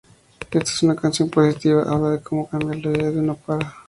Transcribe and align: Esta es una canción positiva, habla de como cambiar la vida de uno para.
Esta 0.49 0.57
es 0.63 0.81
una 0.81 0.95
canción 0.95 1.29
positiva, 1.29 1.83
habla 1.83 2.09
de 2.09 2.21
como 2.21 2.49
cambiar 2.49 2.77
la 2.77 2.89
vida 2.89 3.11
de 3.11 3.19
uno 3.19 3.35
para. 3.35 3.71